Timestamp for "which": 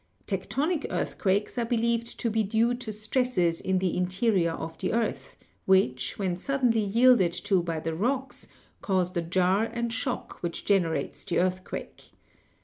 5.67-6.17, 10.41-10.65